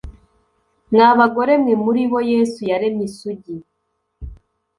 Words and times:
Mwa 0.91 1.09
bagore 1.19 1.53
mwe 1.61 1.73
muri 1.83 2.03
bo 2.11 2.19
Yesu 2.31 2.61
yaremye 2.71 3.03
Isugi 3.09 3.55